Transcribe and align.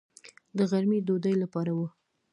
د 0.57 0.59
غرمې 0.69 0.99
ډوډۍ 1.07 1.35
لپاره 1.43 1.71
و. 1.77 1.79